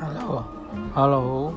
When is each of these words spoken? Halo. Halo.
Halo. 0.00 0.44
Halo. 0.94 1.54